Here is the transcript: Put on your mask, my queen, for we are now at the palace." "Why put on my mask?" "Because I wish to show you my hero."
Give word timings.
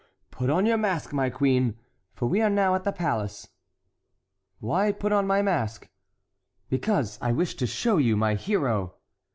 Put 0.31 0.49
on 0.49 0.65
your 0.65 0.77
mask, 0.79 1.13
my 1.13 1.29
queen, 1.29 1.75
for 2.15 2.25
we 2.25 2.41
are 2.41 2.49
now 2.49 2.73
at 2.73 2.85
the 2.85 2.91
palace." 2.91 3.49
"Why 4.59 4.91
put 4.91 5.11
on 5.11 5.27
my 5.27 5.43
mask?" 5.43 5.89
"Because 6.69 7.19
I 7.21 7.31
wish 7.31 7.53
to 7.57 7.67
show 7.67 7.97
you 7.97 8.17
my 8.17 8.33
hero." 8.33 8.95